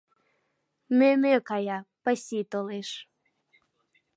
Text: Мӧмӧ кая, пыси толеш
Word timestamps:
Мӧмӧ 0.97 1.33
кая, 1.49 1.79
пыси 2.03 2.39
толеш 2.51 2.89